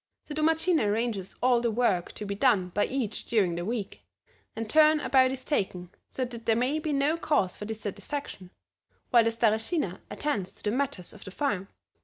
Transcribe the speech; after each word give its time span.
The 0.25 0.33
Domatchina 0.33 0.83
arranges 0.87 1.35
all 1.43 1.61
the 1.61 1.69
work 1.69 2.11
to 2.13 2.25
be 2.25 2.33
done 2.33 2.69
by 2.69 2.87
each 2.87 3.25
during 3.27 3.53
the 3.53 3.63
week, 3.63 4.01
and 4.55 4.67
turn 4.67 4.99
about 4.99 5.29
is 5.29 5.45
taken, 5.45 5.91
so 6.09 6.25
that 6.25 6.47
there 6.47 6.55
may 6.55 6.79
be 6.79 6.91
no 6.91 7.17
cause 7.17 7.55
for 7.55 7.65
dissatisfaction, 7.65 8.49
while 9.11 9.23
the 9.25 9.29
Stareshina 9.29 10.01
attends 10.09 10.55
to 10.59 10.63
the 10.71 10.75
matters 10.75 11.13
of 11.13 11.23
the 11.23 11.29
farm. 11.29 11.67